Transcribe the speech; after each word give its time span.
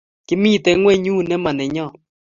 Kimite 0.27 0.69
ng'wenyut 0.77 1.25
ne 1.27 1.35
mo 1.43 1.51
nenyon. 1.57 1.91